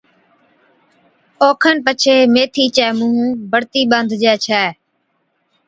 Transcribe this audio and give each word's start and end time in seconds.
اوکن 1.45 1.77
پڇي 1.85 2.15
ميٿي 2.33 2.65
چَي 2.75 2.87
مُونھ 2.97 3.21
بڙتِي 3.51 3.81
ٻانڌجَي 3.91 4.33
ڇَي 4.45 4.63